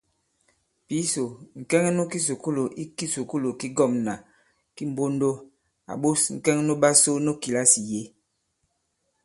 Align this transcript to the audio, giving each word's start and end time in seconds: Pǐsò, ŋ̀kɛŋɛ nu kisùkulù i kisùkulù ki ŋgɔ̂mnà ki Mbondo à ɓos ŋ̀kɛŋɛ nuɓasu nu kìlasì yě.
Pǐsò, 0.87 1.25
ŋ̀kɛŋɛ 1.59 1.89
nu 1.97 2.03
kisùkulù 2.11 2.63
i 2.81 2.83
kisùkulù 2.97 3.49
ki 3.59 3.67
ŋgɔ̂mnà 3.71 4.13
ki 4.75 4.83
Mbondo 4.89 5.29
à 5.91 5.93
ɓos 6.01 6.21
ŋ̀kɛŋɛ 6.35 6.61
nuɓasu 6.67 7.11
nu 7.25 7.31
kìlasì 7.41 7.81
yě. 7.91 8.01